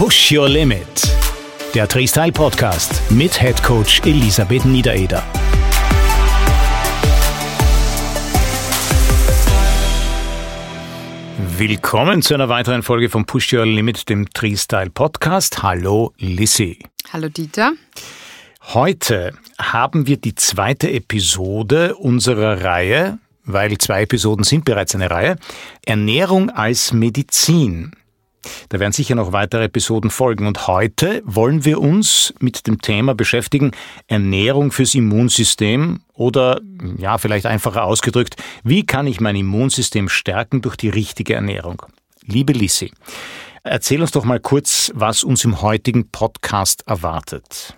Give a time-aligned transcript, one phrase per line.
[0.00, 0.86] Push Your Limit,
[1.74, 5.22] der Freestyle Podcast mit Head Coach Elisabeth Niedereder.
[11.58, 15.62] Willkommen zu einer weiteren Folge von Push Your Limit, dem Freestyle Podcast.
[15.62, 16.78] Hallo Lissy.
[17.12, 17.72] Hallo Dieter.
[18.72, 25.36] Heute haben wir die zweite Episode unserer Reihe, weil zwei Episoden sind bereits eine Reihe,
[25.84, 27.92] Ernährung als Medizin.
[28.68, 30.46] Da werden sicher noch weitere Episoden folgen.
[30.46, 33.72] Und heute wollen wir uns mit dem Thema beschäftigen,
[34.06, 36.60] Ernährung fürs Immunsystem oder,
[36.98, 41.82] ja, vielleicht einfacher ausgedrückt, wie kann ich mein Immunsystem stärken durch die richtige Ernährung?
[42.24, 42.92] Liebe Lissi,
[43.62, 47.74] erzähl uns doch mal kurz, was uns im heutigen Podcast erwartet.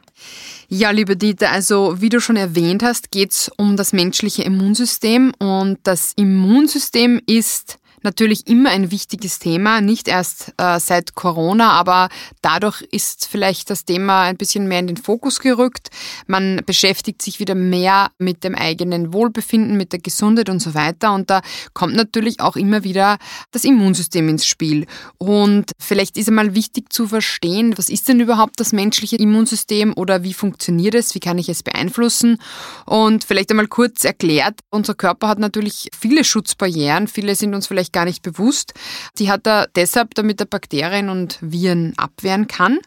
[0.68, 5.32] Ja, liebe Dieter, also wie du schon erwähnt hast, geht es um das menschliche Immunsystem
[5.38, 12.08] und das Immunsystem ist natürlich immer ein wichtiges Thema, nicht erst äh, seit Corona, aber
[12.40, 15.88] dadurch ist vielleicht das Thema ein bisschen mehr in den Fokus gerückt.
[16.26, 21.12] Man beschäftigt sich wieder mehr mit dem eigenen Wohlbefinden, mit der Gesundheit und so weiter.
[21.12, 21.42] Und da
[21.74, 23.18] kommt natürlich auch immer wieder
[23.50, 24.86] das Immunsystem ins Spiel.
[25.18, 30.22] Und vielleicht ist einmal wichtig zu verstehen, was ist denn überhaupt das menschliche Immunsystem oder
[30.22, 32.38] wie funktioniert es, wie kann ich es beeinflussen?
[32.86, 37.91] Und vielleicht einmal kurz erklärt, unser Körper hat natürlich viele Schutzbarrieren, viele sind uns vielleicht
[37.92, 38.74] gar nicht bewusst.
[39.18, 42.78] Die hat er deshalb, damit er Bakterien und Viren abwehren kann.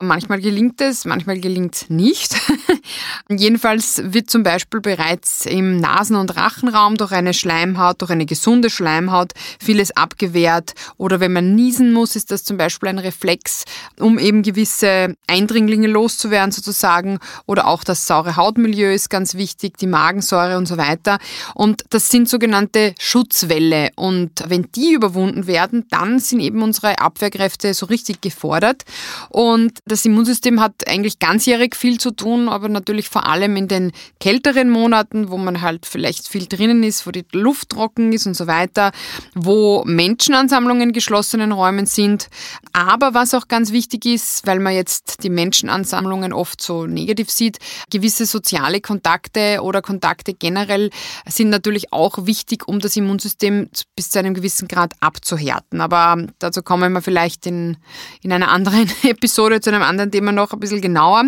[0.00, 2.36] Manchmal gelingt es, manchmal gelingt es nicht.
[3.28, 8.70] Jedenfalls wird zum Beispiel bereits im Nasen- und Rachenraum durch eine Schleimhaut, durch eine gesunde
[8.70, 10.72] Schleimhaut vieles abgewehrt.
[10.96, 13.64] Oder wenn man niesen muss, ist das zum Beispiel ein Reflex,
[13.98, 17.18] um eben gewisse Eindringlinge loszuwerden sozusagen.
[17.46, 21.18] Oder auch das saure Hautmilieu ist ganz wichtig, die Magensäure und so weiter.
[21.54, 23.90] Und das sind sogenannte Schutzwelle.
[23.96, 28.84] Und wenn die überwunden werden, dann sind eben unsere Abwehrkräfte so richtig gefordert.
[29.28, 33.92] Und das Immunsystem hat eigentlich ganzjährig viel zu tun, aber natürlich vor allem in den
[34.20, 38.34] kälteren Monaten, wo man halt vielleicht viel drinnen ist, wo die Luft trocken ist und
[38.34, 38.92] so weiter,
[39.34, 42.28] wo Menschenansammlungen in geschlossenen Räumen sind.
[42.72, 47.58] Aber was auch ganz wichtig ist, weil man jetzt die Menschenansammlungen oft so negativ sieht,
[47.90, 50.90] gewisse soziale Kontakte oder Kontakte generell
[51.28, 55.80] sind natürlich auch wichtig, um das Immunsystem bis zu einem gewissen Grad abzuhärten.
[55.80, 57.76] Aber dazu kommen wir vielleicht in,
[58.22, 61.24] in einer anderen Episode zu einem anderen Thema noch ein bisschen genauer.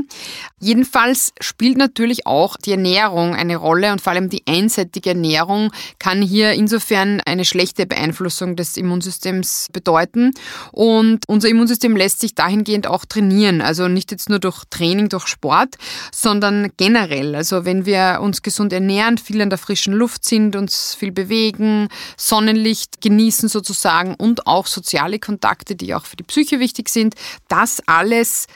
[0.60, 6.22] Jedenfalls spielt natürlich auch die Ernährung eine Rolle und vor allem die einseitige Ernährung kann
[6.22, 10.32] hier insofern eine schlechte Beeinflussung des Immunsystems bedeuten.
[10.72, 13.60] Und unser Immunsystem lässt sich dahingehend auch trainieren.
[13.60, 15.76] Also nicht jetzt nur durch Training, durch Sport,
[16.12, 17.34] sondern generell.
[17.34, 21.88] Also wenn wir uns gesund ernähren, viel an der frischen Luft sind, uns viel bewegen,
[22.16, 27.14] Sonnenlicht genießen sozusagen und auch soziale Kontakte, die auch für die Psyche wichtig sind.
[27.48, 28.46] Das alles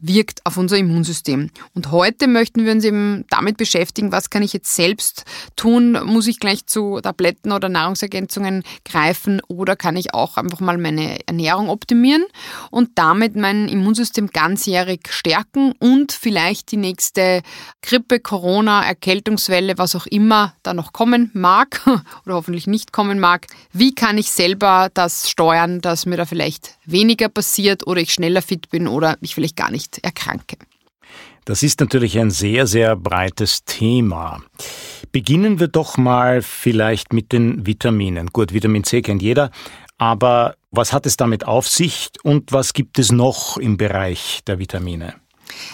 [0.00, 1.50] wirkt auf unser Immunsystem.
[1.74, 5.24] Und heute möchten wir uns eben damit beschäftigen, was kann ich jetzt selbst
[5.56, 5.98] tun?
[6.04, 11.18] Muss ich gleich zu Tabletten oder Nahrungsergänzungen greifen oder kann ich auch einfach mal meine
[11.26, 12.24] Ernährung optimieren
[12.70, 17.42] und damit mein Immunsystem ganzjährig stärken und vielleicht die nächste
[17.82, 21.80] Grippe, Corona, Erkältungswelle, was auch immer da noch kommen mag
[22.24, 23.46] oder hoffentlich nicht kommen mag.
[23.72, 28.42] Wie kann ich selber das steuern, dass mir da vielleicht weniger passiert oder ich schneller
[28.42, 30.56] fit bin oder ich vielleicht gar nicht erkranke.
[31.44, 34.42] Das ist natürlich ein sehr, sehr breites Thema.
[35.12, 38.26] Beginnen wir doch mal vielleicht mit den Vitaminen.
[38.26, 39.50] Gut, Vitamin C kennt jeder,
[39.96, 44.58] aber was hat es damit auf sich und was gibt es noch im Bereich der
[44.58, 45.14] Vitamine?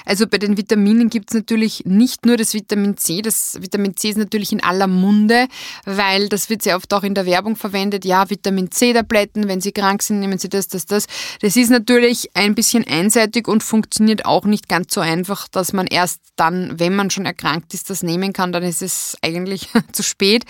[0.05, 3.23] Also bei den Vitaminen gibt es natürlich nicht nur das Vitamin C.
[3.23, 5.49] Das Vitamin C ist natürlich in aller Munde,
[5.85, 8.05] weil das wird sehr oft auch in der Werbung verwendet.
[8.05, 11.07] Ja, Vitamin C-Tabletten, wenn Sie krank sind, nehmen Sie das, das, das.
[11.41, 15.87] Das ist natürlich ein bisschen einseitig und funktioniert auch nicht ganz so einfach, dass man
[15.87, 18.53] erst dann, wenn man schon erkrankt ist, das nehmen kann.
[18.53, 20.45] Dann ist es eigentlich zu spät.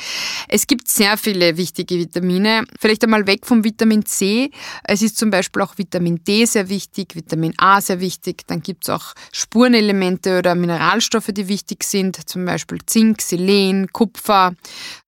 [0.48, 2.64] Es gibt sehr viele wichtige Vitamine.
[2.78, 4.50] Vielleicht einmal weg vom Vitamin C.
[4.84, 8.46] Es ist zum Beispiel auch Vitamin D sehr wichtig, Vitamin A sehr wichtig.
[8.46, 14.54] Dann gibt es auch Spurenelemente oder Mineralstoffe, die wichtig sind, zum Beispiel Zink, Selen, Kupfer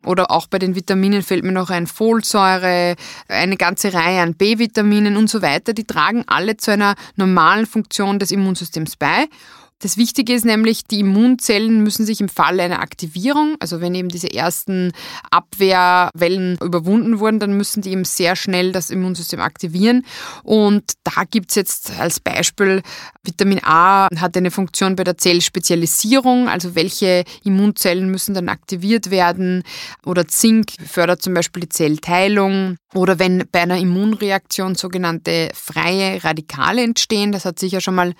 [0.04, 2.96] oder auch bei den Vitaminen fällt mir noch ein Folsäure,
[3.28, 5.72] eine ganze Reihe an B-Vitaminen und so weiter.
[5.72, 9.26] Die tragen alle zu einer normalen Funktion des Immunsystems bei.
[9.78, 14.08] Das Wichtige ist nämlich, die Immunzellen müssen sich im Falle einer Aktivierung, also wenn eben
[14.08, 14.92] diese ersten
[15.30, 20.06] Abwehrwellen überwunden wurden, dann müssen die eben sehr schnell das Immunsystem aktivieren.
[20.42, 22.80] Und da gibt es jetzt als Beispiel,
[23.22, 29.62] Vitamin A hat eine Funktion bei der Zellspezialisierung, also welche Immunzellen müssen dann aktiviert werden.
[30.06, 32.76] Oder Zink fördert zum Beispiel die Zellteilung.
[32.94, 38.14] Oder wenn bei einer Immunreaktion sogenannte freie Radikale entstehen, das hat sicher schon mal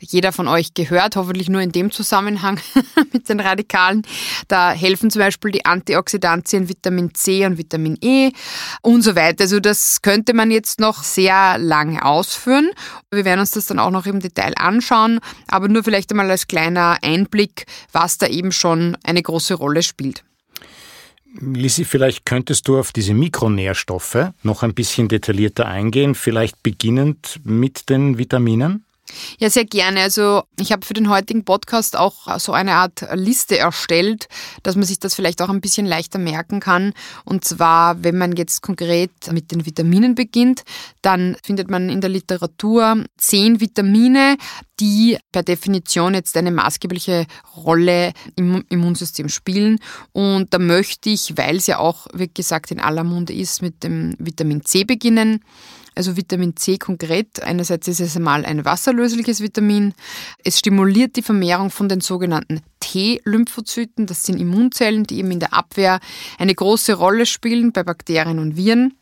[0.00, 2.60] jeder von euch gehört, hoffentlich nur in dem Zusammenhang
[3.12, 4.02] mit den Radikalen.
[4.48, 8.30] Da helfen zum Beispiel die Antioxidantien Vitamin C und Vitamin E
[8.82, 9.44] und so weiter.
[9.44, 12.70] Also das könnte man jetzt noch sehr lange ausführen.
[13.10, 16.46] Wir werden uns das dann auch noch im Detail anschauen, aber nur vielleicht einmal als
[16.46, 20.24] kleiner Einblick, was da eben schon eine große Rolle spielt.
[21.40, 27.90] Lisi, vielleicht könntest du auf diese Mikronährstoffe noch ein bisschen detaillierter eingehen, vielleicht beginnend mit
[27.90, 28.84] den Vitaminen?
[29.38, 30.00] Ja, sehr gerne.
[30.02, 34.28] Also ich habe für den heutigen Podcast auch so eine Art Liste erstellt,
[34.62, 36.92] dass man sich das vielleicht auch ein bisschen leichter merken kann.
[37.24, 40.62] Und zwar, wenn man jetzt konkret mit den Vitaminen beginnt,
[41.02, 44.36] dann findet man in der Literatur zehn Vitamine,
[44.80, 47.26] die per Definition jetzt eine maßgebliche
[47.56, 49.78] Rolle im Immunsystem spielen.
[50.12, 53.82] Und da möchte ich, weil es ja auch, wie gesagt, in aller Munde ist, mit
[53.82, 55.44] dem Vitamin C beginnen.
[55.98, 59.94] Also Vitamin C konkret, einerseits ist es einmal ein wasserlösliches Vitamin.
[60.44, 64.06] Es stimuliert die Vermehrung von den sogenannten T-Lymphozyten.
[64.06, 65.98] Das sind Immunzellen, die eben in der Abwehr
[66.38, 68.94] eine große Rolle spielen bei Bakterien und Viren.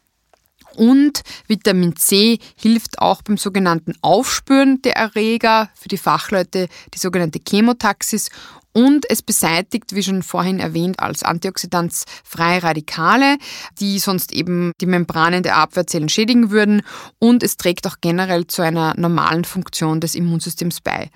[0.75, 7.41] Und Vitamin C hilft auch beim sogenannten Aufspüren der Erreger, für die Fachleute die sogenannte
[7.47, 8.31] Chemotaxis
[8.77, 11.95] und es beseitigt, wie schon vorhin erwähnt, als Antioxidant
[12.25, 13.39] freie Radikale,
[13.81, 16.83] die sonst eben die Membranen der Abwehrzellen schädigen würden
[17.19, 21.09] und es trägt auch generell zu einer normalen Funktion des Immunsystems bei.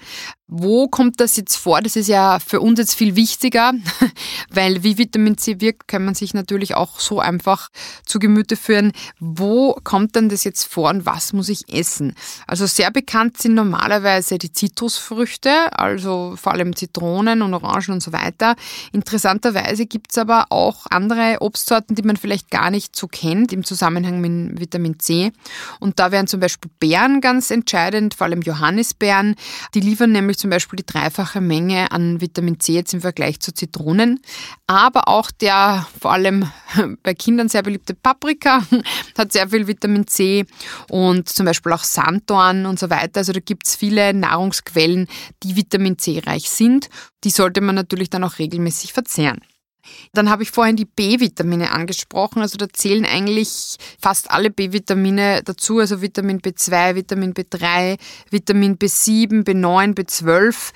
[0.52, 1.80] Wo kommt das jetzt vor?
[1.80, 3.72] Das ist ja für uns jetzt viel wichtiger,
[4.50, 7.68] weil wie Vitamin C wirkt, kann man sich natürlich auch so einfach
[8.04, 8.90] zu Gemüte führen.
[9.20, 12.16] Wo kommt denn das jetzt vor und was muss ich essen?
[12.48, 18.12] Also sehr bekannt sind normalerweise die Zitrusfrüchte, also vor allem Zitronen und Orangen und so
[18.12, 18.56] weiter.
[18.92, 23.64] Interessanterweise gibt es aber auch andere Obstsorten, die man vielleicht gar nicht so kennt im
[23.64, 25.32] Zusammenhang mit Vitamin C.
[25.78, 29.34] Und da wären zum Beispiel Beeren ganz entscheidend, vor allem Johannisbeeren.
[29.74, 33.52] Die liefern nämlich zum Beispiel die dreifache Menge an Vitamin C jetzt im Vergleich zu
[33.52, 34.20] Zitronen.
[34.66, 36.50] Aber auch der vor allem
[37.02, 38.62] bei Kindern sehr beliebte Paprika
[39.18, 40.46] hat sehr viel Vitamin C
[40.88, 43.18] und zum Beispiel auch Sanddorn und so weiter.
[43.18, 45.08] Also da gibt es viele Nahrungsquellen,
[45.42, 46.88] die Vitamin C reich sind.
[47.24, 49.40] Die sollte man natürlich dann auch regelmäßig verzehren.
[50.12, 52.42] Dann habe ich vorhin die B-Vitamine angesprochen.
[52.42, 57.98] Also da zählen eigentlich fast alle B-Vitamine dazu, also Vitamin B2, Vitamin B3,
[58.30, 60.72] Vitamin B7, B9, B12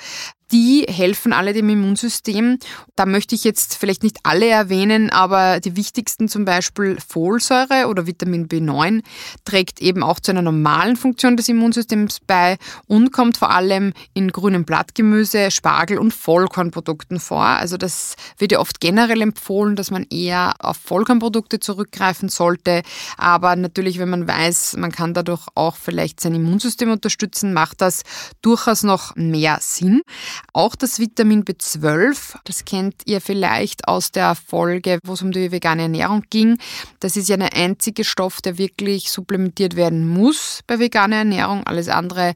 [0.55, 2.61] die helfen alle dem Immunsystem.
[2.95, 8.07] Da möchte ich jetzt vielleicht nicht alle erwähnen, aber die wichtigsten zum Beispiel Folsäure oder
[8.07, 9.03] Vitamin B9
[9.45, 12.57] trägt eben auch zu einer normalen Funktion des Immunsystems bei
[12.87, 17.45] und kommt vor allem in grünem Blattgemüse, Spargel und Vollkornprodukten vor.
[17.45, 22.83] Also das wird ja oft generell empfohlen, dass man eher auf Vollkornprodukte zurückgreifen sollte.
[23.17, 28.05] Aber natürlich, wenn man weiß, man kann dadurch auch vielleicht sein Immunsystem unterstützen, macht das
[28.41, 30.03] durchaus noch mehr Sinn.
[30.53, 35.51] Auch das Vitamin B12, das kennt ihr vielleicht aus der Folge, wo es um die
[35.51, 36.59] vegane Ernährung ging.
[37.01, 41.67] Das ist ja der einzige Stoff, der wirklich supplementiert werden muss bei veganer Ernährung.
[41.67, 42.35] Alles andere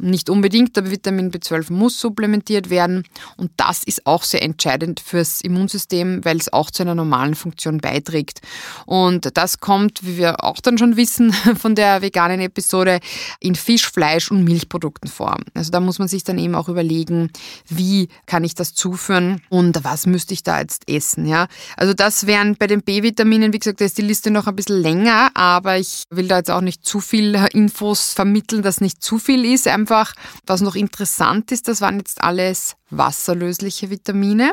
[0.00, 3.04] nicht unbedingt, aber Vitamin B12 muss supplementiert werden
[3.36, 7.78] und das ist auch sehr entscheidend fürs Immunsystem, weil es auch zu einer normalen Funktion
[7.78, 8.40] beiträgt.
[8.86, 13.00] Und das kommt, wie wir auch dann schon wissen von der veganen Episode,
[13.40, 15.36] in Fisch, Fleisch und Milchprodukten vor.
[15.54, 17.30] Also da muss man sich dann eben auch überlegen,
[17.66, 21.26] wie kann ich das zuführen und was müsste ich da jetzt essen.
[21.26, 21.48] Ja?
[21.76, 24.80] Also das wären bei den B-Vitaminen, wie gesagt, da ist die Liste noch ein bisschen
[24.80, 29.18] länger, aber ich will da jetzt auch nicht zu viel Infos vermitteln, dass nicht zu
[29.18, 29.66] viel ist.
[29.88, 30.14] Einfach,
[30.46, 34.52] was noch interessant ist, das waren jetzt alles wasserlösliche Vitamine.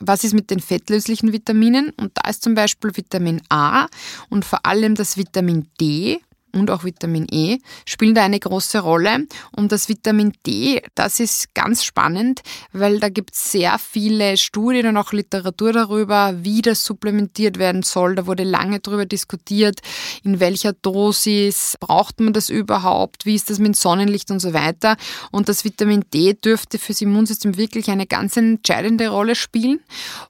[0.00, 1.90] Was ist mit den fettlöslichen Vitaminen?
[1.90, 3.86] Und da ist zum Beispiel Vitamin A
[4.28, 6.20] und vor allem das Vitamin D
[6.54, 9.26] und auch Vitamin E spielen da eine große Rolle.
[9.54, 12.42] Und das Vitamin D, das ist ganz spannend,
[12.72, 17.82] weil da gibt es sehr viele Studien und auch Literatur darüber, wie das supplementiert werden
[17.82, 18.14] soll.
[18.14, 19.80] Da wurde lange darüber diskutiert,
[20.22, 24.96] in welcher Dosis braucht man das überhaupt, wie ist das mit Sonnenlicht und so weiter.
[25.30, 29.80] Und das Vitamin D dürfte fürs Immunsystem wirklich eine ganz entscheidende Rolle spielen.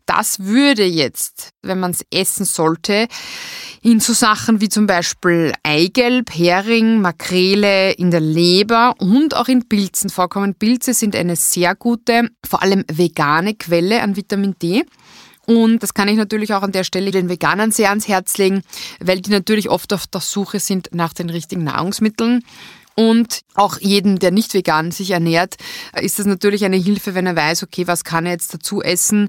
[0.06, 3.08] Das würde jetzt, wenn man es essen sollte,
[3.82, 9.48] in so Sachen wie zum Beispiel Eigelb, Eigelb, Hering, Makrele, in der Leber und auch
[9.48, 10.54] in Pilzen vorkommen.
[10.54, 14.84] Pilze sind eine sehr gute, vor allem vegane Quelle an Vitamin D.
[15.46, 18.62] Und das kann ich natürlich auch an der Stelle den Veganern sehr ans Herz legen,
[19.00, 22.44] weil die natürlich oft auf der Suche sind nach den richtigen Nahrungsmitteln.
[22.94, 25.56] Und auch jedem, der nicht vegan sich ernährt,
[26.00, 29.28] ist das natürlich eine Hilfe, wenn er weiß, okay, was kann er jetzt dazu essen,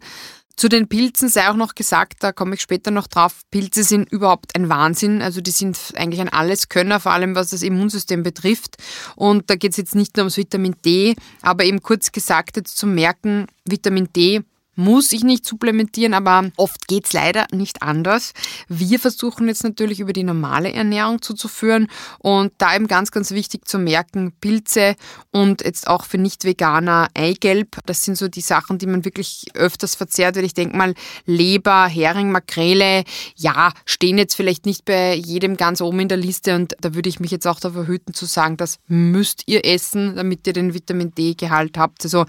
[0.56, 4.10] zu den Pilzen sei auch noch gesagt, da komme ich später noch drauf, Pilze sind
[4.12, 5.22] überhaupt ein Wahnsinn.
[5.22, 8.78] Also die sind eigentlich ein Alleskönner, vor allem was das Immunsystem betrifft.
[9.16, 12.78] Und da geht es jetzt nicht nur ums Vitamin D, aber eben kurz gesagt jetzt
[12.78, 14.44] zum Merken, Vitamin D
[14.76, 18.34] muss ich nicht supplementieren, aber oft geht's leider nicht anders.
[18.68, 21.88] Wir versuchen jetzt natürlich über die normale Ernährung zuzuführen
[22.20, 24.96] und da eben ganz, ganz wichtig zu merken, Pilze
[25.32, 27.78] und jetzt auch für Nicht-Veganer Eigelb.
[27.86, 30.94] Das sind so die Sachen, die man wirklich öfters verzehrt, weil ich denke mal,
[31.26, 33.04] Leber, Hering, Makrele,
[33.36, 37.10] ja, stehen jetzt vielleicht nicht bei jedem ganz oben in der Liste und da würde
[37.10, 40.74] ich mich jetzt auch davor hüten zu sagen, das müsst ihr essen, damit ihr den
[40.74, 42.04] Vitamin D-Gehalt habt.
[42.04, 42.26] Also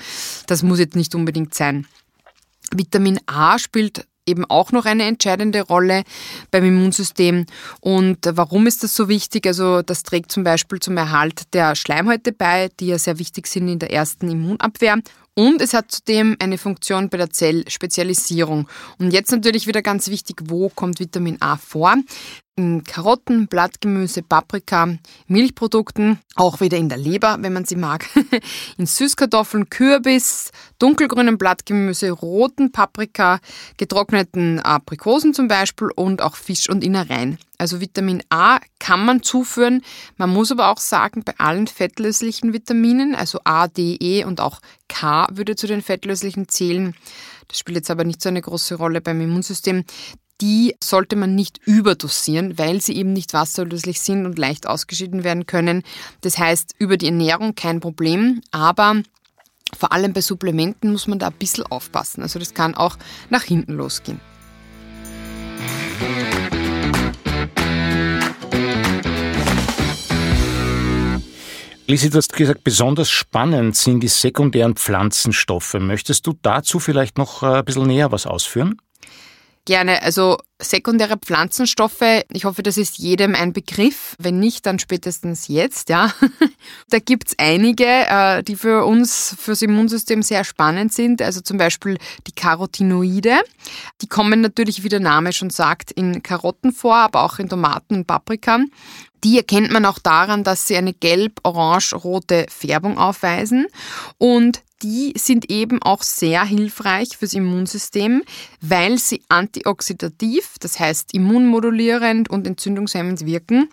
[0.47, 1.87] das muss jetzt nicht unbedingt sein.
[2.75, 6.03] Vitamin A spielt eben auch noch eine entscheidende Rolle
[6.51, 7.47] beim Immunsystem.
[7.81, 9.47] Und warum ist das so wichtig?
[9.47, 13.69] Also das trägt zum Beispiel zum Erhalt der Schleimhäute bei, die ja sehr wichtig sind
[13.69, 14.99] in der ersten Immunabwehr.
[15.39, 18.69] Und es hat zudem eine Funktion bei der Zellspezialisierung.
[18.99, 21.95] Und jetzt natürlich wieder ganz wichtig, wo kommt Vitamin A vor?
[22.57, 24.97] In Karotten, Blattgemüse, Paprika,
[25.27, 28.09] Milchprodukten, auch wieder in der Leber, wenn man sie mag,
[28.79, 33.41] in Süßkartoffeln, Kürbis, dunkelgrünen Blattgemüse, roten Paprika,
[33.77, 37.39] getrockneten Aprikosen zum Beispiel und auch Fisch und Innereien.
[37.59, 39.83] Also Vitamin A kann man zuführen.
[40.17, 44.61] Man muss aber auch sagen, bei allen fettlöslichen Vitaminen, also A, D, E und auch
[44.89, 46.95] K würde zu den fettlöslichen zählen.
[47.49, 49.85] Das spielt jetzt aber nicht so eine große Rolle beim Immunsystem
[50.41, 55.47] die sollte man nicht überdosieren, weil sie eben nicht wasserlöslich sind und leicht ausgeschieden werden
[55.47, 55.83] können.
[56.21, 59.03] Das heißt, über die Ernährung kein Problem, aber
[59.77, 62.23] vor allem bei Supplementen muss man da ein bisschen aufpassen.
[62.23, 62.97] Also das kann auch
[63.31, 64.21] nach hinten losgehen.
[71.89, 75.75] Lisi, du hast gesagt, besonders spannend sind die sekundären Pflanzenstoffe.
[75.75, 78.81] Möchtest du dazu vielleicht noch äh, ein bisschen näher was ausführen?
[79.67, 80.01] Gerne.
[80.03, 84.15] Also sekundäre Pflanzenstoffe, ich hoffe, das ist jedem ein Begriff.
[84.19, 86.13] Wenn nicht, dann spätestens jetzt, ja.
[86.89, 91.21] da gibt's einige, äh, die für uns, fürs Immunsystem sehr spannend sind.
[91.21, 93.41] Also zum Beispiel die Carotinoide.
[94.03, 97.97] Die kommen natürlich, wie der Name schon sagt, in Karotten vor, aber auch in Tomaten
[97.97, 98.61] und Paprika.
[99.25, 103.67] Die erkennt man auch daran, dass sie eine gelb-orange-rote Färbung aufweisen.
[104.19, 108.23] Und die sind eben auch sehr hilfreich fürs Immunsystem,
[108.61, 113.69] weil sie antioxidativ, das heißt immunmodulierend und entzündungshemmend wirken.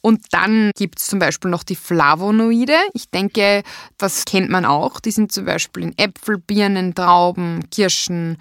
[0.00, 2.76] Und dann gibt es zum Beispiel noch die Flavonoide.
[2.94, 3.62] Ich denke,
[3.98, 5.00] das kennt man auch.
[5.00, 8.38] Die sind zum Beispiel in Äpfel, Birnen, Trauben, Kirschen,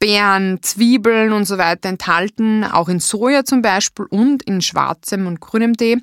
[0.00, 2.64] Beeren, Zwiebeln und so weiter enthalten.
[2.64, 5.98] Auch in Soja zum Beispiel und in schwarzem und grünem Tee.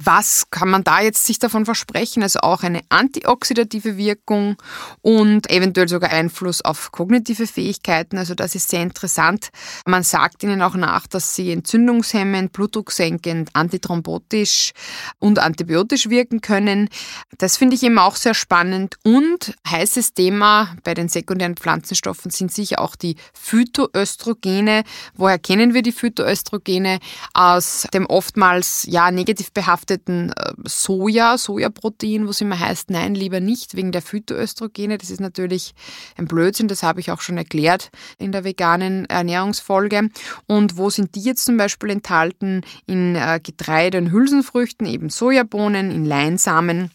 [0.00, 2.22] Was kann man da jetzt sich davon versprechen?
[2.22, 4.54] Also auch eine antioxidative Wirkung
[5.02, 8.16] und eventuell sogar Einfluss auf kognitive Fähigkeiten.
[8.16, 9.48] Also das ist sehr interessant.
[9.86, 14.70] Man sagt ihnen auch nach, dass sie entzündungshemmend, blutdrucksenkend, antithrombotisch
[15.18, 16.90] und antibiotisch wirken können.
[17.38, 18.94] Das finde ich eben auch sehr spannend.
[19.02, 24.84] Und heißes Thema bei den sekundären Pflanzenstoffen sind sicher auch die Phytoöstrogene.
[25.14, 27.00] Woher kennen wir die Phytoöstrogene?
[27.34, 33.14] Aus dem oftmals ja negativ behafteten vergifteten äh, Soja, Sojaprotein, wo es immer heißt, nein,
[33.14, 34.98] lieber nicht, wegen der Phytoöstrogene.
[34.98, 35.74] Das ist natürlich
[36.16, 40.10] ein Blödsinn, das habe ich auch schon erklärt in der veganen Ernährungsfolge.
[40.46, 42.62] Und wo sind die jetzt zum Beispiel enthalten?
[42.86, 46.90] In äh, Getreide und Hülsenfrüchten, eben Sojabohnen, in Leinsamen.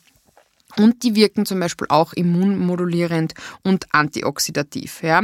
[0.78, 5.04] Und die wirken zum Beispiel auch immunmodulierend und antioxidativ.
[5.04, 5.22] Ja.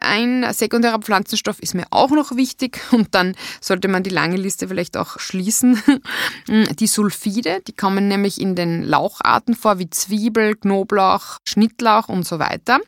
[0.00, 4.68] Ein sekundärer Pflanzenstoff ist mir auch noch wichtig und dann sollte man die lange Liste
[4.68, 5.82] vielleicht auch schließen.
[6.48, 12.38] Die Sulfide, die kommen nämlich in den Laucharten vor, wie Zwiebel, Knoblauch, Schnittlauch und so
[12.38, 12.78] weiter.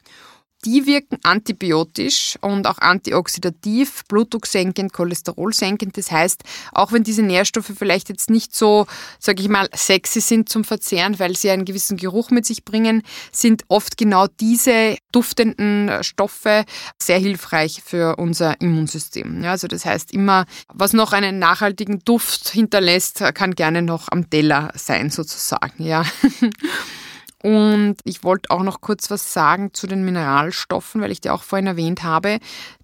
[0.65, 5.97] Die wirken antibiotisch und auch antioxidativ, blutdrucksenkend, cholesterolsenkend.
[5.97, 8.87] Das heißt, auch wenn diese Nährstoffe vielleicht jetzt nicht so,
[9.19, 13.03] sage ich mal, sexy sind zum Verzehren, weil sie einen gewissen Geruch mit sich bringen,
[13.33, 16.65] sind oft genau diese duftenden Stoffe
[16.99, 19.43] sehr hilfreich für unser Immunsystem.
[19.43, 24.29] Ja, also das heißt immer, was noch einen nachhaltigen Duft hinterlässt, kann gerne noch am
[24.29, 25.83] Teller sein sozusagen.
[25.83, 26.05] Ja.
[27.43, 31.43] Und ich wollte auch noch kurz was sagen zu den Mineralstoffen, weil ich die auch
[31.43, 32.39] vorhin erwähnt habe.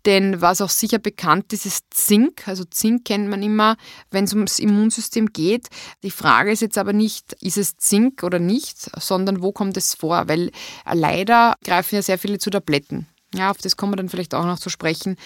[0.07, 2.49] Denn was auch sicher bekannt ist, ist Zink.
[2.49, 3.77] Also Zink kennt man immer,
[4.11, 5.69] wenn es ums Immunsystem geht.
[6.03, 9.95] Die Frage ist jetzt aber nicht, ist es Zink oder nicht, sondern wo kommt es
[9.95, 10.27] vor?
[10.29, 10.51] Weil
[10.91, 13.07] leider greifen ja sehr viele zu Tabletten.
[13.35, 15.17] Ja, auf das kommen wir dann vielleicht auch noch zu sprechen.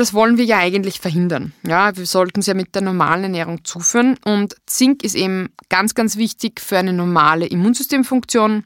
[0.00, 1.52] Das wollen wir ja eigentlich verhindern.
[1.62, 4.16] Ja, wir sollten es ja mit der normalen Ernährung zuführen.
[4.24, 8.64] Und Zink ist eben ganz, ganz wichtig für eine normale Immunsystemfunktion,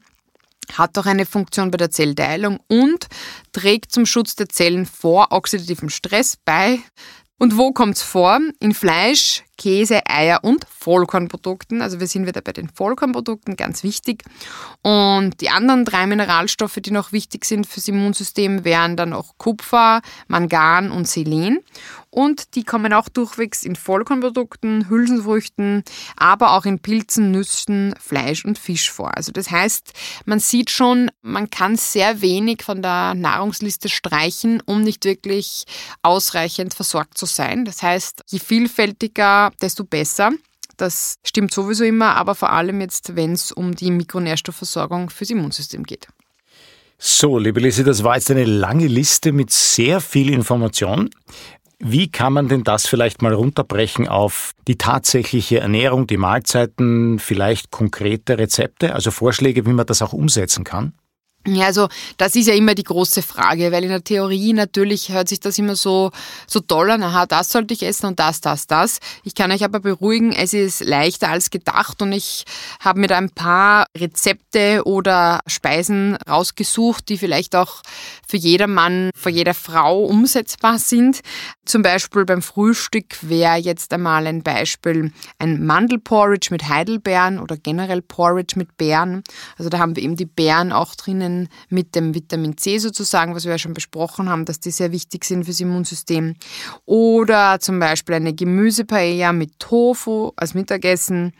[0.71, 3.07] hat auch eine Funktion bei der Zellteilung und
[3.51, 6.79] trägt zum Schutz der Zellen vor oxidativem Stress bei.
[7.37, 8.39] Und wo kommt es vor?
[8.61, 11.81] In Fleisch, Käse, Eier und Vollkornprodukten.
[11.81, 14.23] Also wir sind wieder bei den Vollkornprodukten, ganz wichtig.
[14.81, 20.01] Und die anderen drei Mineralstoffe, die noch wichtig sind fürs Immunsystem, wären dann auch Kupfer,
[20.27, 21.59] Mangan und Selen.
[22.09, 25.83] Und die kommen auch durchwegs in Vollkornprodukten, Hülsenfrüchten,
[26.15, 29.17] aber auch in Pilzen, Nüssen, Fleisch und Fisch vor.
[29.17, 29.91] Also das heißt,
[30.23, 35.65] man sieht schon, man kann sehr wenig von der Nahrungsliste streichen, um nicht wirklich
[36.03, 37.65] ausreichend versorgt zu sein.
[37.65, 40.31] Das heißt, je vielfältiger desto besser.
[40.77, 45.83] Das stimmt sowieso immer, aber vor allem jetzt, wenn es um die Mikronährstoffversorgung fürs Immunsystem
[45.83, 46.07] geht.
[46.97, 51.09] So, liebe Lise, das war jetzt eine lange Liste mit sehr viel Information.
[51.79, 57.69] Wie kann man denn das vielleicht mal runterbrechen auf die tatsächliche Ernährung, die Mahlzeiten, vielleicht
[57.69, 60.93] konkrete Rezepte, also Vorschläge, wie man das auch umsetzen kann?
[61.47, 65.29] Ja, also das ist ja immer die große Frage, weil in der Theorie natürlich hört
[65.29, 66.09] sich das immer so,
[66.47, 68.99] so toll an, aha, das sollte ich essen und das, das, das.
[69.23, 72.45] Ich kann euch aber beruhigen, es ist leichter als gedacht und ich
[72.79, 77.83] habe mir da ein paar Rezepte oder Speisen rausgesucht, die vielleicht auch
[78.27, 81.21] für jedermann, für jede Frau umsetzbar sind.
[81.63, 88.01] Zum Beispiel beim Frühstück wäre jetzt einmal ein Beispiel ein Mandelporridge mit Heidelbeeren oder generell
[88.01, 89.23] Porridge mit Beeren.
[89.57, 91.34] Also da haben wir eben die Beeren auch drinnen
[91.69, 95.25] mit dem Vitamin C sozusagen, was wir ja schon besprochen haben, dass die sehr wichtig
[95.25, 96.35] sind fürs Immunsystem.
[96.85, 101.33] Oder zum Beispiel eine Gemüsepaella mit Tofu als Mittagessen.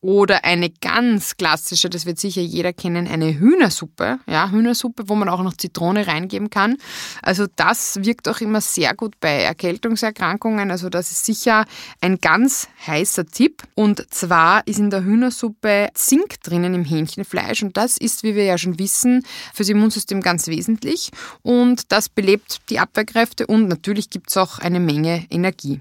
[0.00, 4.18] Oder eine ganz klassische, das wird sicher jeder kennen, eine Hühnersuppe.
[4.26, 6.76] Ja, Hühnersuppe, wo man auch noch Zitrone reingeben kann.
[7.22, 10.70] Also das wirkt auch immer sehr gut bei Erkältungserkrankungen.
[10.70, 11.66] Also das ist sicher
[12.00, 13.62] ein ganz heißer Tipp.
[13.74, 17.62] Und zwar ist in der Hühnersuppe Zink drinnen im Hähnchenfleisch.
[17.62, 19.22] Und das ist, wie wir ja schon wissen,
[19.54, 21.10] fürs Immunsystem ganz wesentlich.
[21.42, 25.80] Und das belebt die Abwehrkräfte und natürlich gibt es auch eine Menge Energie.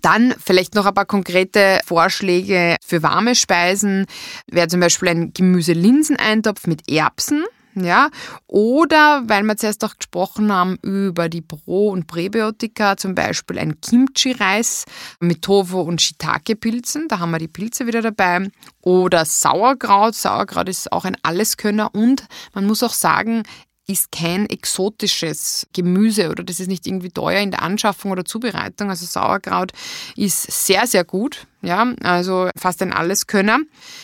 [0.00, 4.06] Dann vielleicht noch ein paar konkrete Vorschläge für warme Speisen.
[4.46, 7.44] Wäre zum Beispiel ein Gemüse-Linseneintopf mit Erbsen.
[7.74, 8.10] Ja,
[8.46, 13.80] oder weil wir zuerst auch gesprochen haben über die Pro- und Präbiotika, zum Beispiel ein
[13.80, 14.84] Kimchi-Reis
[15.20, 18.50] mit Tofu und Shiitake-Pilzen, da haben wir die Pilze wieder dabei.
[18.82, 23.42] Oder Sauerkraut, Sauerkraut ist auch ein Alleskönner und man muss auch sagen,
[23.86, 28.90] ist kein exotisches Gemüse oder das ist nicht irgendwie teuer in der Anschaffung oder Zubereitung.
[28.90, 29.72] Also Sauerkraut
[30.16, 31.46] ist sehr, sehr gut.
[31.62, 33.60] Ja, also fast ein Alleskönner.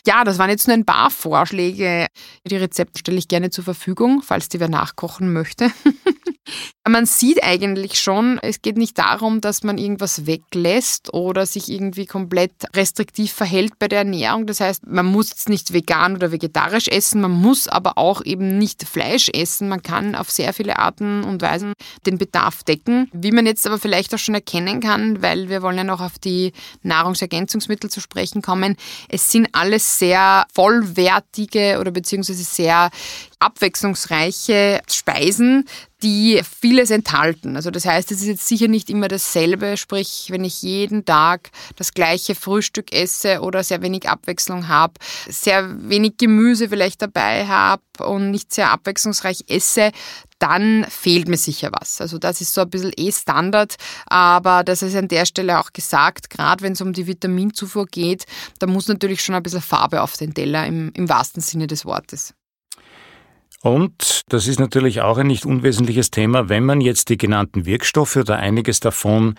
[0.07, 2.07] Ja, das waren jetzt nur ein paar Vorschläge.
[2.45, 5.71] Die Rezepte stelle ich gerne zur Verfügung, falls die wer nachkochen möchte.
[6.89, 12.07] man sieht eigentlich schon, es geht nicht darum, dass man irgendwas weglässt oder sich irgendwie
[12.07, 14.47] komplett restriktiv verhält bei der Ernährung.
[14.47, 18.59] Das heißt, man muss jetzt nicht vegan oder vegetarisch essen, man muss aber auch eben
[18.59, 19.69] nicht Fleisch essen.
[19.69, 21.73] Man kann auf sehr viele Arten und Weisen
[22.07, 23.11] den Bedarf decken.
[23.13, 26.19] Wie man jetzt aber vielleicht auch schon erkennen kann, weil wir wollen ja noch auf
[26.19, 28.77] die Nahrungsergänzung Nahrungsergänzungsmittel zu sprechen kommen.
[29.09, 32.91] Es sind alles sehr vollwertige oder beziehungsweise sehr
[33.41, 35.65] abwechslungsreiche Speisen,
[36.03, 37.57] die vieles enthalten.
[37.57, 41.51] Also das heißt, es ist jetzt sicher nicht immer dasselbe, sprich, wenn ich jeden Tag
[41.77, 44.95] das gleiche Frühstück esse oder sehr wenig Abwechslung habe,
[45.29, 49.91] sehr wenig Gemüse vielleicht dabei habe und nicht sehr abwechslungsreich esse,
[50.39, 52.01] dann fehlt mir sicher was.
[52.01, 55.73] Also das ist so ein bisschen eh Standard, aber das ist an der Stelle auch
[55.73, 58.25] gesagt, gerade wenn es um die Vitaminzufuhr geht,
[58.59, 61.85] da muss natürlich schon ein bisschen Farbe auf den Teller im, im wahrsten Sinne des
[61.85, 62.35] Wortes.
[63.61, 68.17] Und das ist natürlich auch ein nicht unwesentliches Thema, wenn man jetzt die genannten Wirkstoffe
[68.17, 69.35] oder einiges davon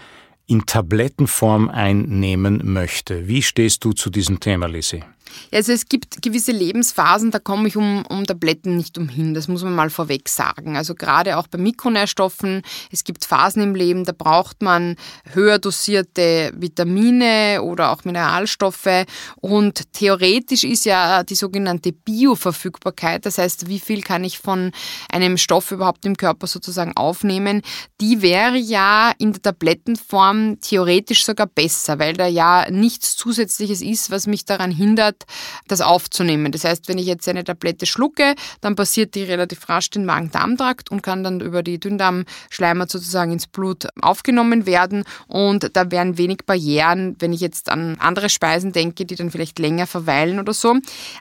[0.46, 3.28] in Tablettenform einnehmen möchte.
[3.28, 5.04] Wie stehst du zu diesem Thema, Lissy?
[5.52, 9.34] Also es gibt gewisse Lebensphasen, da komme ich um, um Tabletten nicht umhin.
[9.34, 10.78] Das muss man mal vorweg sagen.
[10.78, 12.62] Also gerade auch bei Mikronährstoffen.
[12.92, 14.96] Es gibt Phasen im Leben, da braucht man
[15.34, 19.06] höher dosierte Vitamine oder auch Mineralstoffe.
[19.38, 24.72] Und theoretisch ist ja die sogenannte Bioverfügbarkeit, das heißt, wie viel kann ich von
[25.12, 27.62] einem Stoff überhaupt im Körper sozusagen aufnehmen,
[28.02, 34.12] die wäre ja in der Tablettenform theoretisch sogar besser, weil da ja nichts Zusätzliches ist,
[34.12, 35.30] was mich daran hindert, hat,
[35.68, 36.52] das aufzunehmen.
[36.52, 40.92] Das heißt, wenn ich jetzt eine Tablette schlucke, dann passiert die relativ rasch den Magen-Darm-Trakt
[40.92, 46.40] und kann dann über die Dünndarmschleimhaut sozusagen ins Blut aufgenommen werden und da wären wenig
[46.46, 50.78] Barrieren, wenn ich jetzt an andere Speisen denke, die dann vielleicht länger verweilen oder so.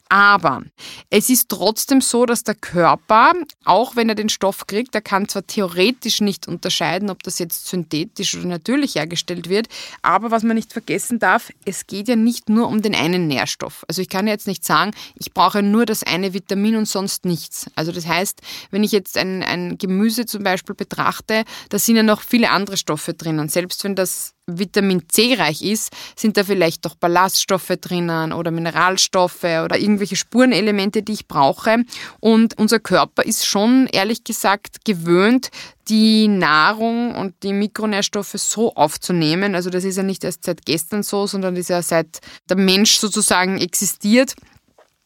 [0.09, 0.63] Aber
[1.11, 3.33] es ist trotzdem so, dass der Körper,
[3.65, 7.67] auch wenn er den Stoff kriegt, er kann zwar theoretisch nicht unterscheiden, ob das jetzt
[7.69, 9.69] synthetisch oder natürlich hergestellt wird,
[10.03, 13.85] aber was man nicht vergessen darf, es geht ja nicht nur um den einen Nährstoff.
[13.89, 17.71] Also ich kann jetzt nicht sagen, ich brauche nur das eine Vitamin und sonst nichts.
[17.75, 22.03] Also das heißt, wenn ich jetzt ein, ein Gemüse zum Beispiel betrachte, da sind ja
[22.03, 23.49] noch viele andere Stoffe drinnen.
[23.49, 29.45] Selbst wenn das Vitamin C reich ist, sind da vielleicht doch Ballaststoffe drinnen oder Mineralstoffe
[29.45, 31.85] oder irgendwelche Spurenelemente, die ich brauche.
[32.21, 35.51] Und unser Körper ist schon, ehrlich gesagt, gewöhnt,
[35.89, 39.55] die Nahrung und die Mikronährstoffe so aufzunehmen.
[39.55, 42.97] Also das ist ja nicht erst seit gestern so, sondern ist ja seit der Mensch
[42.99, 44.35] sozusagen existiert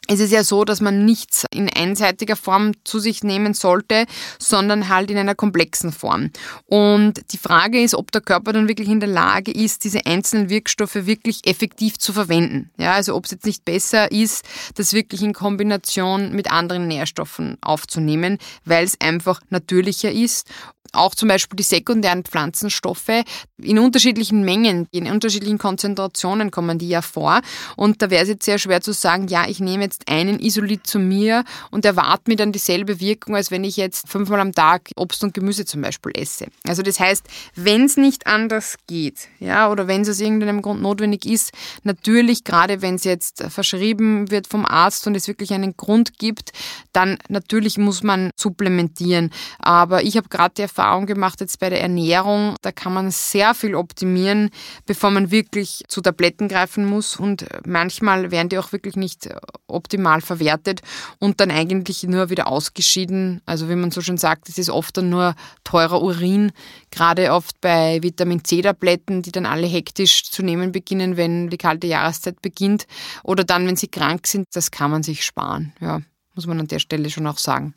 [0.08, 4.06] es ist ja so, dass man nichts in einseitiger Form zu sich nehmen sollte,
[4.38, 6.30] sondern halt in einer komplexen Form.
[6.66, 10.48] Und die Frage ist, ob der Körper dann wirklich in der Lage ist, diese einzelnen
[10.48, 12.70] Wirkstoffe wirklich effektiv zu verwenden.
[12.78, 17.56] Ja, also ob es jetzt nicht besser ist, das wirklich in Kombination mit anderen Nährstoffen
[17.60, 20.48] aufzunehmen, weil es einfach natürlicher ist
[20.92, 23.24] auch zum Beispiel die sekundären Pflanzenstoffe
[23.58, 27.40] in unterschiedlichen Mengen, in unterschiedlichen Konzentrationen kommen die ja vor.
[27.76, 30.86] Und da wäre es jetzt sehr schwer zu sagen, ja, ich nehme jetzt einen Isolit
[30.86, 34.90] zu mir und erwarte mir dann dieselbe Wirkung, als wenn ich jetzt fünfmal am Tag
[34.96, 36.46] Obst und Gemüse zum Beispiel esse.
[36.66, 40.82] Also das heißt, wenn es nicht anders geht, ja, oder wenn es aus irgendeinem Grund
[40.82, 41.52] notwendig ist,
[41.84, 46.52] natürlich, gerade wenn es jetzt verschrieben wird vom Arzt und es wirklich einen Grund gibt,
[46.92, 49.30] dann natürlich muss man supplementieren.
[49.58, 52.56] Aber ich habe gerade die Erfahrung Erfahrung gemacht jetzt bei der Ernährung.
[52.60, 54.50] Da kann man sehr viel optimieren,
[54.84, 57.14] bevor man wirklich zu Tabletten greifen muss.
[57.20, 59.28] Und manchmal werden die auch wirklich nicht
[59.68, 60.80] optimal verwertet
[61.20, 63.40] und dann eigentlich nur wieder ausgeschieden.
[63.46, 66.50] Also wie man so schön sagt, es ist oft dann nur teurer Urin,
[66.90, 71.86] gerade oft bei Vitamin C-Tabletten, die dann alle hektisch zu nehmen beginnen, wenn die kalte
[71.86, 72.88] Jahreszeit beginnt.
[73.22, 75.74] Oder dann, wenn sie krank sind, das kann man sich sparen.
[75.80, 76.00] Ja,
[76.34, 77.74] muss man an der Stelle schon auch sagen.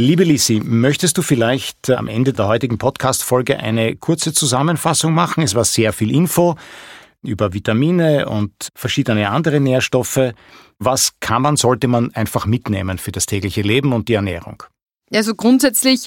[0.00, 5.42] Liebe Lisi, möchtest du vielleicht äh, am Ende der heutigen Podcast-Folge eine kurze Zusammenfassung machen?
[5.42, 6.54] Es war sehr viel Info
[7.20, 10.34] über Vitamine und verschiedene andere Nährstoffe.
[10.78, 14.62] Was kann man, sollte man einfach mitnehmen für das tägliche Leben und die Ernährung?
[15.12, 16.06] Also grundsätzlich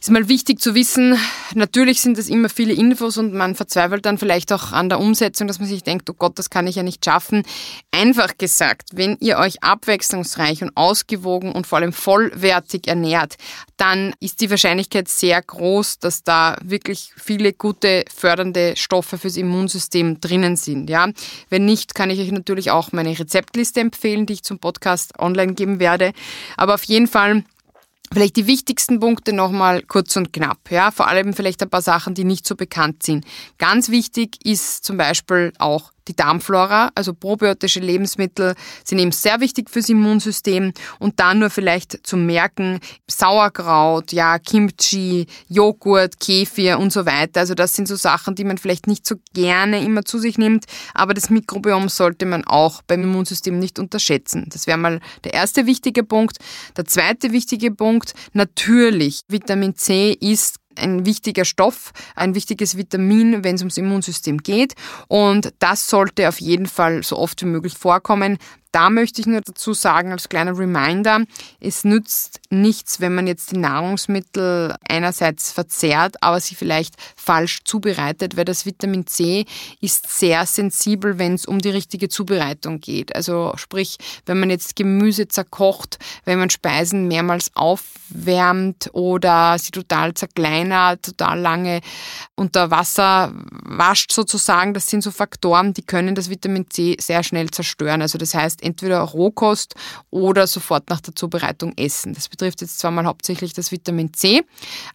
[0.00, 1.18] ist mal wichtig zu wissen,
[1.54, 5.48] natürlich sind es immer viele Infos und man verzweifelt dann vielleicht auch an der Umsetzung,
[5.48, 7.42] dass man sich denkt, oh Gott, das kann ich ja nicht schaffen.
[7.90, 13.36] Einfach gesagt, wenn ihr euch abwechslungsreich und ausgewogen und vor allem vollwertig ernährt,
[13.76, 20.20] dann ist die Wahrscheinlichkeit sehr groß, dass da wirklich viele gute fördernde Stoffe fürs Immunsystem
[20.20, 20.90] drinnen sind.
[20.90, 21.08] Ja,
[21.48, 25.54] wenn nicht, kann ich euch natürlich auch meine Rezeptliste empfehlen, die ich zum Podcast online
[25.54, 26.12] geben werde.
[26.56, 27.44] Aber auf jeden Fall
[28.12, 32.14] Vielleicht die wichtigsten Punkte nochmal kurz und knapp, ja, vor allem vielleicht ein paar Sachen,
[32.14, 33.24] die nicht so bekannt sind.
[33.58, 39.70] Ganz wichtig ist zum Beispiel auch die Darmflora, also probiotische Lebensmittel, sind eben sehr wichtig
[39.70, 40.72] fürs Immunsystem.
[40.98, 47.40] Und dann nur vielleicht zu merken, Sauerkraut, ja, Kimchi, Joghurt, Kefir und so weiter.
[47.40, 50.64] Also das sind so Sachen, die man vielleicht nicht so gerne immer zu sich nimmt.
[50.94, 54.46] Aber das Mikrobiom sollte man auch beim Immunsystem nicht unterschätzen.
[54.50, 56.38] Das wäre mal der erste wichtige Punkt.
[56.76, 63.56] Der zweite wichtige Punkt, natürlich, Vitamin C ist ein wichtiger Stoff, ein wichtiges Vitamin, wenn
[63.56, 64.74] es ums Immunsystem geht.
[65.08, 68.38] Und das sollte auf jeden Fall so oft wie möglich vorkommen.
[68.72, 71.24] Da möchte ich nur dazu sagen, als kleiner Reminder,
[71.58, 78.36] es nützt nichts, wenn man jetzt die Nahrungsmittel einerseits verzehrt, aber sie vielleicht falsch zubereitet,
[78.36, 79.46] weil das Vitamin C
[79.80, 83.14] ist sehr sensibel, wenn es um die richtige Zubereitung geht.
[83.14, 90.12] Also sprich, wenn man jetzt Gemüse zerkocht, wenn man Speisen mehrmals aufwärmt oder sie total
[90.12, 91.80] zerkleinert, total lange
[92.34, 97.50] unter Wasser wascht sozusagen, das sind so Faktoren, die können das Vitamin C sehr schnell
[97.50, 98.02] zerstören.
[98.02, 99.74] Also das heißt, entweder Rohkost
[100.10, 102.14] oder sofort nach der Zubereitung essen.
[102.14, 104.42] Das betrifft jetzt zwar mal hauptsächlich das Vitamin C,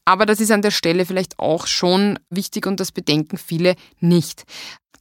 [0.05, 4.43] aber das ist an der Stelle vielleicht auch schon wichtig und das bedenken viele nicht.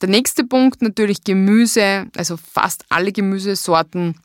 [0.01, 4.21] Der nächste Punkt natürlich Gemüse, also fast alle Gemüsesorten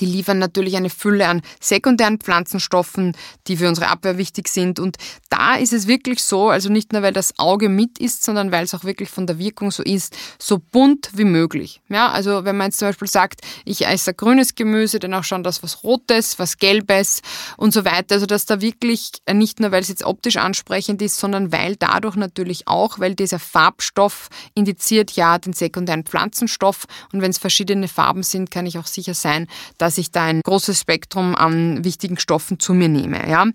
[0.00, 4.78] Die liefern natürlich eine Fülle an sekundären Pflanzenstoffen, die für unsere Abwehr wichtig sind.
[4.78, 4.96] Und
[5.30, 8.64] da ist es wirklich so, also nicht nur, weil das Auge mit ist, sondern weil
[8.64, 11.80] es auch wirklich von der Wirkung so ist, so bunt wie möglich.
[11.88, 15.42] Ja, also wenn man jetzt zum Beispiel sagt, ich esse grünes Gemüse, dann auch schon
[15.42, 17.22] das was Rotes, was Gelbes
[17.56, 18.14] und so weiter.
[18.14, 22.16] Also dass da wirklich nicht nur, weil es jetzt optisch ansprechend ist, sondern weil dadurch
[22.16, 26.86] natürlich auch, weil dieser Farbstoff indiziert ja den sekundären Pflanzenstoff.
[27.12, 29.46] Und wenn es verschiedene Farben sind, kann ich auch sicher sein,
[29.78, 33.28] dass ich da ein großes Spektrum an wichtigen Stoffen zu mir nehme.
[33.28, 33.46] Ja.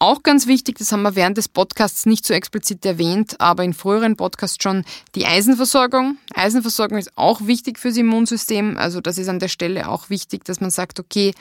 [0.00, 3.74] Auch ganz wichtig, das haben wir während des Podcasts nicht so explizit erwähnt, aber in
[3.74, 4.84] früheren Podcasts schon,
[5.16, 6.18] die Eisenversorgung.
[6.36, 8.78] Eisenversorgung ist auch wichtig fürs Immunsystem.
[8.78, 11.34] Also das ist an der Stelle auch wichtig, dass man sagt, okay,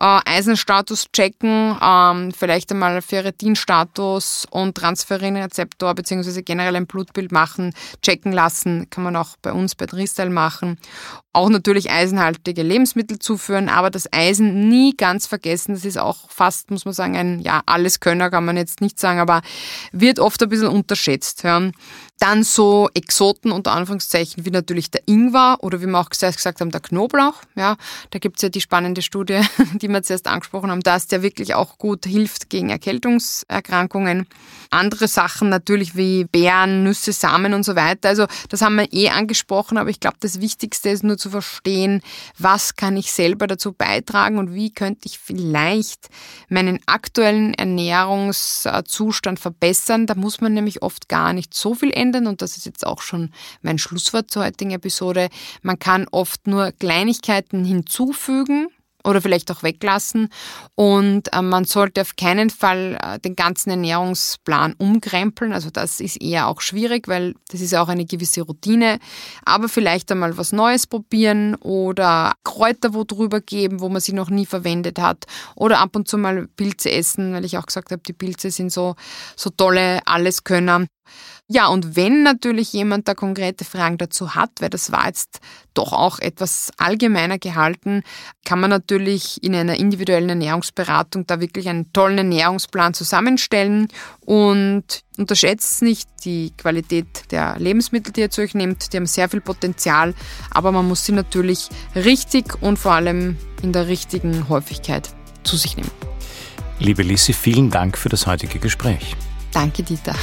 [0.00, 8.32] äh, Eisenstatus checken, ähm, vielleicht einmal Ferritinstatus und Transferinrezeptor beziehungsweise generell ein Blutbild machen, checken
[8.32, 10.78] lassen, kann man auch bei uns bei Dristal machen.
[11.32, 15.74] Auch natürlich eisenhaltige Lebensmittel zuführen, aber das Eisen nie ganz vergessen.
[15.74, 18.98] Das ist auch fast, muss man sagen, ein ja alles Könner kann man jetzt nicht
[18.98, 19.42] sagen, aber
[19.92, 21.42] wird oft ein bisschen unterschätzt.
[21.44, 21.70] Ja.
[22.20, 26.60] Dann so Exoten unter Anführungszeichen wie natürlich der Ingwer oder wie wir auch zuerst gesagt
[26.60, 27.36] haben, der Knoblauch.
[27.56, 27.78] Ja,
[28.10, 29.40] da gibt's ja die spannende Studie,
[29.80, 34.26] die wir zuerst angesprochen haben, dass der wirklich auch gut hilft gegen Erkältungserkrankungen.
[34.68, 38.10] Andere Sachen natürlich wie Beeren, Nüsse, Samen und so weiter.
[38.10, 42.02] Also das haben wir eh angesprochen, aber ich glaube, das Wichtigste ist nur zu verstehen,
[42.36, 46.10] was kann ich selber dazu beitragen und wie könnte ich vielleicht
[46.50, 50.06] meinen aktuellen Ernährungszustand verbessern.
[50.06, 52.86] Da muss man nämlich oft gar nicht so viel ändern verändern und das ist jetzt
[52.86, 53.30] auch schon
[53.62, 55.28] mein Schlusswort zur heutigen Episode.
[55.62, 58.68] Man kann oft nur Kleinigkeiten hinzufügen,
[59.02, 60.28] oder vielleicht auch weglassen.
[60.74, 65.54] Und äh, man sollte auf keinen Fall äh, den ganzen Ernährungsplan umkrempeln.
[65.54, 68.98] Also das ist eher auch schwierig, weil das ist auch eine gewisse Routine.
[69.42, 74.28] Aber vielleicht einmal was Neues probieren oder Kräuter wo drüber geben, wo man sie noch
[74.28, 75.24] nie verwendet hat.
[75.54, 78.70] Oder ab und zu mal Pilze essen, weil ich auch gesagt habe, die Pilze sind
[78.70, 78.96] so,
[79.34, 80.84] so tolle Alleskönner.
[81.52, 85.40] Ja, und wenn natürlich jemand da konkrete Fragen dazu hat, weil das war jetzt
[85.74, 88.04] doch auch etwas allgemeiner gehalten,
[88.44, 93.88] kann man natürlich in einer individuellen Ernährungsberatung da wirklich einen tollen Ernährungsplan zusammenstellen
[94.24, 94.84] und
[95.18, 98.92] unterschätzt nicht die Qualität der Lebensmittel, die ihr zu euch nehmt.
[98.92, 100.14] Die haben sehr viel Potenzial,
[100.52, 105.10] aber man muss sie natürlich richtig und vor allem in der richtigen Häufigkeit
[105.42, 105.90] zu sich nehmen.
[106.78, 109.16] Liebe Lissi, vielen Dank für das heutige Gespräch.
[109.52, 110.14] Danke, Dieter.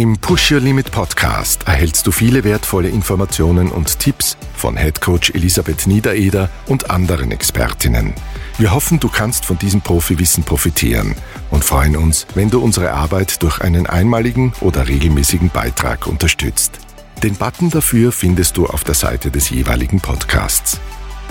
[0.00, 5.28] Im Push Your Limit Podcast erhältst du viele wertvolle Informationen und Tipps von Head Coach
[5.34, 8.14] Elisabeth Niedereder und anderen Expertinnen.
[8.56, 11.16] Wir hoffen, du kannst von diesem Profiwissen profitieren
[11.50, 16.78] und freuen uns, wenn du unsere Arbeit durch einen einmaligen oder regelmäßigen Beitrag unterstützt.
[17.22, 20.80] Den Button dafür findest du auf der Seite des jeweiligen Podcasts.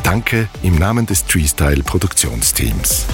[0.03, 3.07] Danke im Namen des Treestyle Produktionsteams.